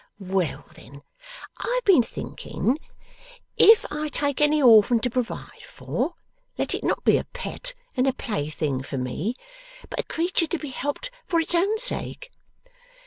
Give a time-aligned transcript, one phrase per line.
[0.17, 1.03] Well then;
[1.59, 2.79] I have been thinking
[3.55, 6.15] if I take any orphan to provide for,
[6.57, 9.35] let it not be a pet and a plaything for me,
[9.91, 12.31] but a creature to be helped for its own sake.